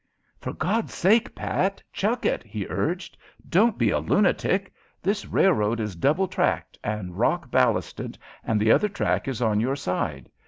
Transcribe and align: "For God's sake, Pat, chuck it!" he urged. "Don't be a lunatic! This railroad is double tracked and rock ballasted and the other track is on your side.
"For 0.39 0.51
God's 0.53 0.95
sake, 0.95 1.35
Pat, 1.35 1.83
chuck 1.93 2.25
it!" 2.25 2.41
he 2.41 2.65
urged. 2.67 3.19
"Don't 3.47 3.77
be 3.77 3.91
a 3.91 3.99
lunatic! 3.99 4.73
This 4.99 5.27
railroad 5.27 5.79
is 5.79 5.95
double 5.95 6.27
tracked 6.27 6.75
and 6.83 7.19
rock 7.19 7.51
ballasted 7.51 8.17
and 8.43 8.59
the 8.59 8.71
other 8.71 8.89
track 8.89 9.27
is 9.27 9.43
on 9.43 9.59
your 9.59 9.75
side. 9.75 10.27